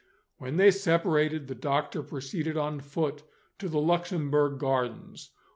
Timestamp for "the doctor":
1.47-2.01